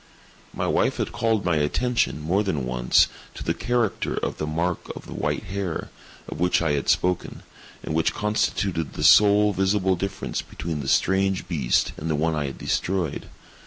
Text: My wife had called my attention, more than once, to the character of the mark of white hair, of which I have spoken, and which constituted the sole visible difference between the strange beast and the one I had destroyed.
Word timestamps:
My 0.51 0.65
wife 0.65 0.97
had 0.97 1.11
called 1.11 1.45
my 1.45 1.57
attention, 1.57 2.19
more 2.21 2.41
than 2.41 2.65
once, 2.65 3.07
to 3.35 3.43
the 3.43 3.53
character 3.53 4.15
of 4.15 4.39
the 4.39 4.47
mark 4.47 4.89
of 4.95 5.07
white 5.07 5.43
hair, 5.43 5.91
of 6.27 6.39
which 6.39 6.59
I 6.59 6.71
have 6.71 6.89
spoken, 6.89 7.43
and 7.83 7.93
which 7.93 8.11
constituted 8.11 8.93
the 8.93 9.03
sole 9.03 9.53
visible 9.53 9.95
difference 9.95 10.41
between 10.41 10.79
the 10.79 10.87
strange 10.87 11.47
beast 11.47 11.93
and 11.97 12.09
the 12.09 12.15
one 12.15 12.33
I 12.33 12.47
had 12.47 12.57
destroyed. 12.57 13.27